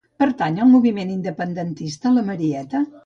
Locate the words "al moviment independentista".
0.63-2.15